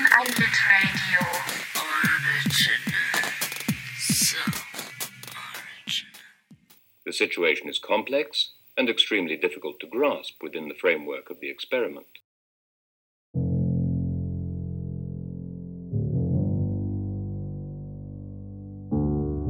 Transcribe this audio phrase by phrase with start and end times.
[0.00, 1.20] Urban Island Radio.
[7.04, 12.06] The situation is complex and extremely difficult to grasp within the framework of the experiment.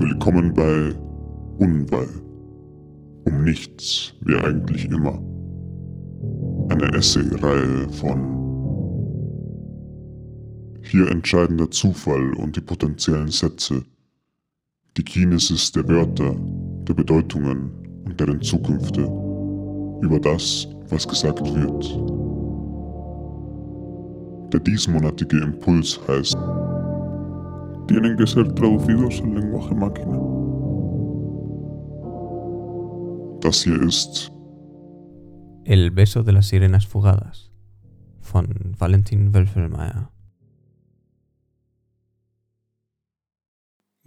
[0.00, 0.94] Willkommen bei
[1.58, 2.08] Unwall.
[3.26, 5.20] Um nichts wie eigentlich immer.
[6.70, 8.47] Eine Essay-Reihe von
[10.90, 13.84] Hier entscheiden der Zufall und die potenziellen Sätze,
[14.96, 16.34] die Kinesis der Wörter,
[16.88, 17.70] der Bedeutungen
[18.06, 19.02] und deren Zukünfte
[20.00, 21.84] über das, was gesagt wird.
[24.50, 26.38] Der diesmonatige Impuls heißt
[27.86, 30.18] Tienen que ser traducidos en lenguaje máquina.
[33.40, 34.30] Das hier ist
[35.64, 37.50] El beso de las sirenas fugadas
[38.22, 40.10] von Valentin Wölfelmeier.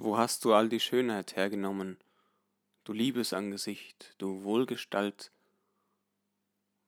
[0.03, 1.99] Wo hast du all die Schönheit hergenommen,
[2.85, 5.31] du Liebesangesicht, du Wohlgestalt?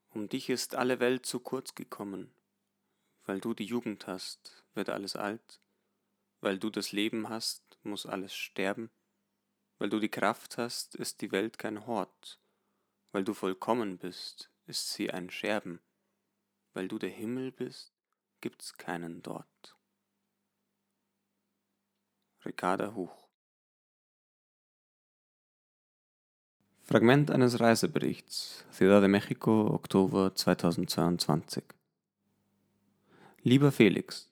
[0.10, 2.34] Um dich ist alle Welt zu kurz gekommen,
[3.26, 5.62] weil du die Jugend hast, wird alles alt,
[6.42, 8.90] weil du das Leben hast, muss alles sterben,
[9.78, 12.40] weil du die Kraft hast, ist die Welt kein Hort,
[13.12, 15.82] weil du vollkommen bist, ist sie ein Scherben,
[16.74, 17.94] weil du der Himmel bist,
[18.42, 19.76] gibt's keinen dort.
[22.46, 23.30] Ricarda Huch
[26.82, 31.64] Fragment eines Reiseberichts, Ciudad de Mexico, Oktober 2022
[33.44, 34.30] Lieber Felix,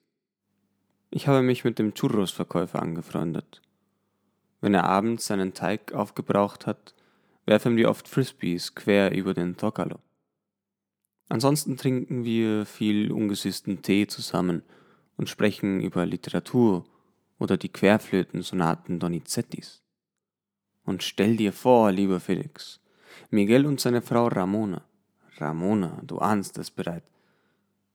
[1.10, 3.62] ich habe mich mit dem Churros-Verkäufer angefreundet.
[4.60, 6.94] Wenn er abends seinen Teig aufgebraucht hat,
[7.46, 9.98] werfen wir oft Frisbees quer über den Zocalo.
[11.30, 14.62] Ansonsten trinken wir viel ungesüßten Tee zusammen
[15.16, 16.84] und sprechen über Literatur
[17.42, 19.82] oder die Querflötensonaten Donizettis.
[20.84, 22.80] Und stell dir vor, lieber Felix,
[23.30, 24.84] Miguel und seine Frau Ramona,
[25.38, 27.10] Ramona, du ahnst es bereits,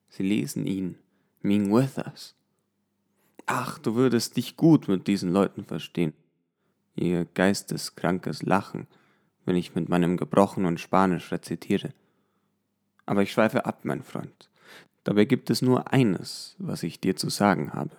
[0.10, 0.98] sie lesen ihn,
[1.42, 2.36] Minguezas.
[3.46, 6.12] Ach, du würdest dich gut mit diesen Leuten verstehen.
[6.96, 8.86] Ihr geisteskrankes Lachen,
[9.46, 11.94] wenn ich mit meinem gebrochenen Spanisch rezitiere.
[13.06, 14.50] Aber ich schweife ab, mein Freund.
[15.06, 17.96] Dabei gibt es nur eines, was ich dir zu sagen habe.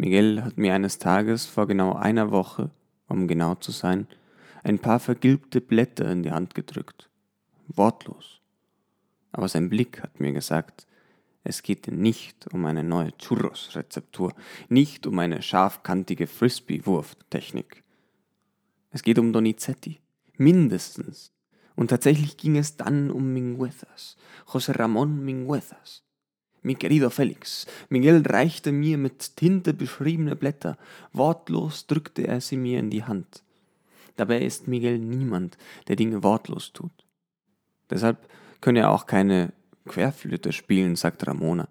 [0.00, 2.70] Miguel hat mir eines Tages vor genau einer Woche,
[3.06, 4.06] um genau zu sein,
[4.62, 7.10] ein paar vergilbte Blätter in die Hand gedrückt.
[7.68, 8.40] Wortlos.
[9.30, 10.86] Aber sein Blick hat mir gesagt,
[11.44, 14.32] es geht nicht um eine neue Churros-Rezeptur,
[14.70, 17.84] nicht um eine scharfkantige Frisbee-Wurftechnik.
[18.92, 20.00] Es geht um Donizetti,
[20.38, 21.30] mindestens.
[21.76, 24.16] Und tatsächlich ging es dann um Minguezas,
[24.46, 26.04] José Ramón Minguezas.
[26.62, 30.76] Mi querido Felix, Miguel reichte mir mit Tinte beschriebene Blätter,
[31.12, 33.42] wortlos drückte er sie mir in die Hand.
[34.16, 35.56] Dabei ist Miguel niemand,
[35.88, 36.92] der Dinge wortlos tut.
[37.88, 38.28] Deshalb
[38.60, 39.52] könne er auch keine
[39.86, 41.68] Querflöte spielen, sagt Ramona.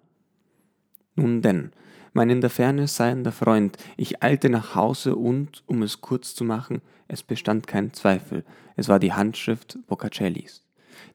[1.14, 1.70] Nun denn,
[2.12, 6.42] mein in der Ferne seiender Freund, ich eilte nach Hause und, um es kurz zu
[6.42, 10.64] machen, es bestand kein Zweifel, es war die Handschrift Boccacellis.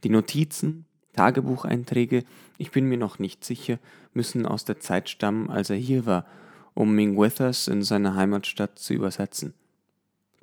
[0.04, 0.85] Die Notizen,
[1.16, 2.24] Tagebucheinträge,
[2.58, 3.80] ich bin mir noch nicht sicher,
[4.14, 6.26] müssen aus der Zeit stammen, als er hier war,
[6.74, 9.54] um Minguezas in seiner Heimatstadt zu übersetzen.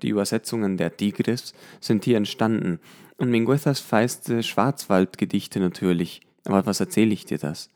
[0.02, 2.80] Die Übersetzungen der Tigris sind hier entstanden
[3.16, 6.22] und Minguezas feiste Schwarzwaldgedichte natürlich.
[6.44, 7.70] Aber was erzähle ich dir das?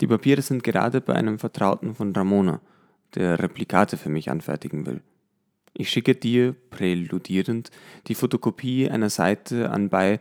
[0.00, 2.60] Die Papiere sind gerade bei einem Vertrauten von Ramona,
[3.14, 5.00] der Replikate für mich anfertigen will.
[5.72, 7.70] Ich schicke dir, präludierend,
[8.06, 10.20] die Fotokopie einer Seite anbei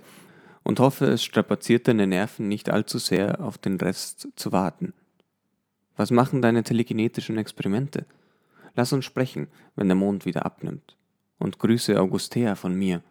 [0.66, 4.94] und hoffe, es strapaziert deine Nerven nicht allzu sehr, auf den Rest zu warten.
[5.96, 8.06] Was machen deine telekinetischen Experimente?
[8.76, 10.98] Lass uns sprechen, wenn der Mond wieder abnimmt.
[11.38, 13.04] Und grüße Augustea von mir.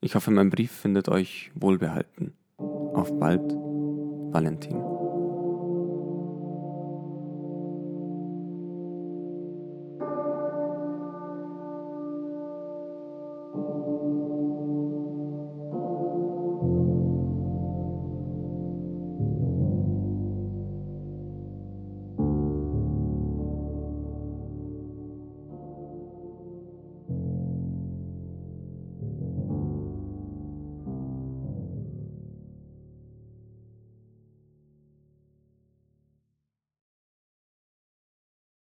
[0.00, 2.34] Ich hoffe, mein Brief findet euch wohlbehalten.
[2.58, 3.52] Auf bald,
[4.32, 4.91] Valentin.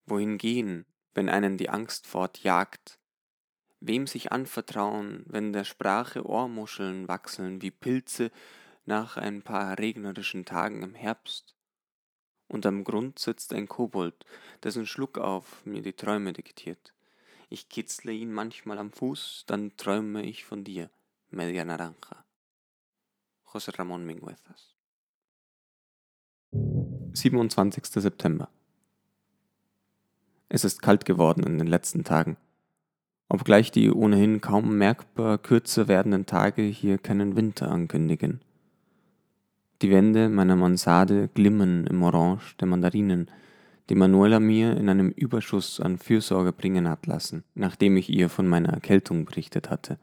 [0.06, 2.98] Wohin gehen, wenn einen die Angst fortjagt?
[3.80, 8.30] Wem sich anvertrauen, wenn der Sprache Ohrmuscheln wachseln wie Pilze
[8.84, 11.56] nach ein paar regnerischen Tagen im Herbst?
[12.48, 14.24] und am Grund sitzt ein Kobold,
[14.62, 16.94] dessen Schluckauf mir die Träume diktiert.
[17.48, 20.90] Ich kitzle ihn manchmal am Fuß, dann träume ich von dir,
[21.30, 22.24] Media Naranja.
[23.46, 24.74] José Ramón Minguezas.
[27.12, 27.86] 27.
[27.86, 28.50] September.
[30.48, 32.36] Es ist kalt geworden in den letzten Tagen.
[33.28, 38.40] Obgleich die ohnehin kaum merkbar kürzer werdenden Tage hier keinen Winter ankündigen.
[39.82, 43.30] Die Wände meiner Mansarde glimmen im Orange der Mandarinen,
[43.88, 48.46] die Manuela mir in einem Überschuss an Fürsorge bringen hat lassen, nachdem ich ihr von
[48.46, 49.98] meiner Erkältung berichtet hatte.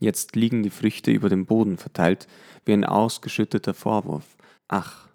[0.00, 2.28] Jetzt liegen die Früchte über dem Boden verteilt,
[2.64, 4.36] wie ein ausgeschütteter Vorwurf.
[4.68, 5.08] Ach,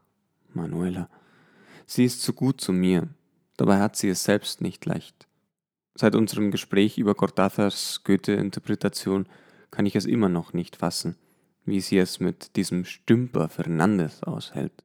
[0.54, 1.10] Manuela,
[1.86, 3.08] sie ist so gut zu mir,
[3.58, 5.28] dabei hat sie es selbst nicht leicht.
[5.96, 9.28] Seit unserem Gespräch über Cortázars Goethe-Interpretation
[9.72, 11.18] kann ich es immer noch nicht fassen
[11.66, 14.84] wie sie es mit diesem Stümper Fernandes aushält.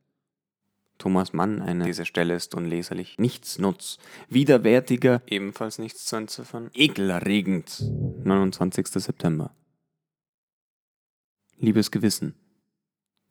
[0.99, 3.99] Thomas Mann, eine diese Stelle ist unleserlich, nichtsnutz,
[4.29, 7.85] widerwärtiger, ebenfalls nichts zu entziffern, ekelerregend.
[8.25, 8.88] 29.
[8.88, 9.55] September.
[11.56, 12.35] Liebes Gewissen,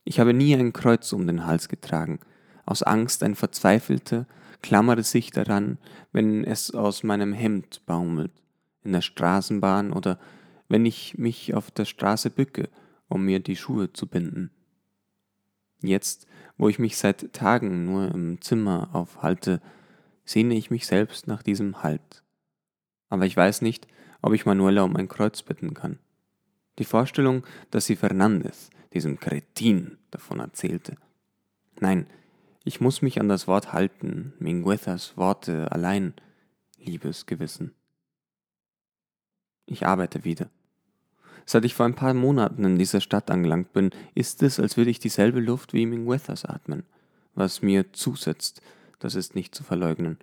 [0.06, 2.19] ich habe nie ein Kreuz um den Hals getragen,
[2.66, 4.28] aus Angst ein Verzweifelter
[4.62, 5.77] klammere sich daran,
[6.12, 8.31] wenn es aus meinem Hemd baumelt,
[8.83, 10.19] in der Straßenbahn oder
[10.68, 12.69] wenn ich mich auf der Straße bücke
[13.07, 14.51] um mir die Schuhe zu binden.
[15.81, 16.27] Jetzt,
[16.57, 19.62] wo ich mich seit Tagen nur im Zimmer aufhalte,
[20.25, 22.24] sehne ich mich selbst nach diesem Halt.
[23.09, 23.88] Aber ich weiß nicht,
[24.21, 26.00] ob ich Manuela um ein Kreuz bitten kann.
[26.80, 30.95] Die Vorstellung, dass sie Fernandez, diesem Kretin, davon erzählte.
[31.80, 32.07] Nein,
[32.68, 36.14] ich muss mich an das Wort halten, Minguezas Worte allein,
[36.78, 37.74] liebes Gewissen.
[39.66, 40.50] Ich arbeite wieder.
[41.46, 44.92] Seit ich vor ein paar Monaten in dieser Stadt angelangt bin, ist es, als würde
[44.92, 46.84] ich dieselbe Luft wie Minguezas atmen.
[47.36, 48.62] Was mir zusetzt,
[49.00, 50.18] das ist nicht zu verleugnen.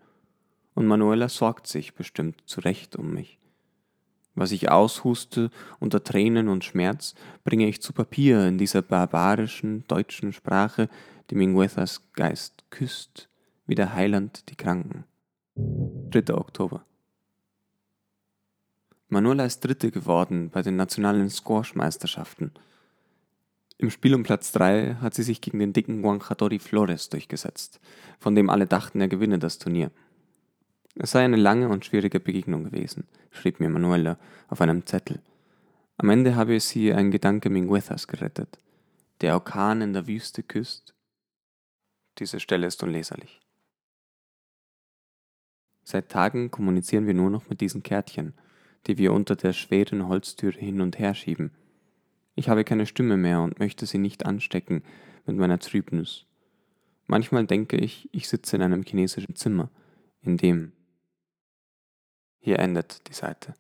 [0.75, 3.39] Und Manuela sorgt sich bestimmt zu Recht um mich.
[4.35, 7.15] Was ich aushuste unter Tränen und Schmerz,
[7.45, 10.89] bringe ich zu Papier in dieser barbarischen deutschen Sprache,
[11.31, 13.29] die Minguezas Geist küsst,
[13.67, 15.05] wie der Heiland die Kranken.
[15.57, 16.35] 3.
[16.35, 16.85] Oktober.
[19.09, 22.51] Manuela ist Dritte geworden bei den nationalen Squash-Meisterschaften.
[23.79, 27.81] Im Spiel um Platz 3 hat sie sich gegen den dicken Juanjadori Flores durchgesetzt,
[28.19, 29.93] von dem alle dachten, er gewinne das Turnier.
[30.97, 34.19] Es sei eine lange und schwierige Begegnung gewesen, schrieb mir Manuela
[34.49, 35.21] auf einem Zettel.
[35.97, 38.59] Am Ende habe sie ein Gedanke Minguezas gerettet.
[39.21, 40.95] Der Orkan in der Wüste küsst.
[42.19, 43.41] Diese Stelle ist unleserlich.
[45.83, 48.35] Seit Tagen kommunizieren wir nur noch mit diesen Kärtchen–
[48.87, 51.51] die wir unter der schweren Holztüre hin und her schieben.
[52.35, 54.83] Ich habe keine Stimme mehr und möchte sie nicht anstecken
[55.27, 56.27] mit meiner Trübnis.
[57.07, 59.71] Manchmal denke ich, ich sitze in einem chinesischen Zimmer,
[60.21, 60.73] in dem.
[62.45, 63.55] Hier endet die Seite.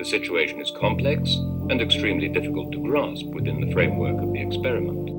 [0.00, 1.34] The situation is complex
[1.68, 5.10] and extremely difficult to grasp within the framework of the experiment.